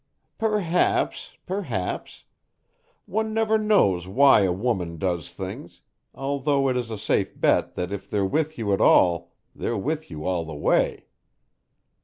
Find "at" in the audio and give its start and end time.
8.73-8.81